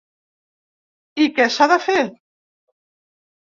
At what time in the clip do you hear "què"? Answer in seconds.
1.37-1.47